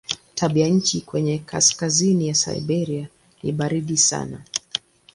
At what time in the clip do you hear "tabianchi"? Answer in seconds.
0.35-1.01